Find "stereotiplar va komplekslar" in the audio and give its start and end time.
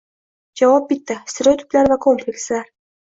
1.33-2.65